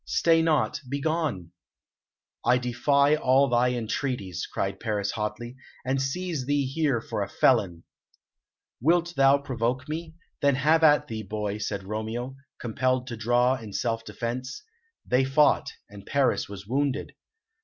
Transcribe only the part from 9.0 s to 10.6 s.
thou provoke me? Then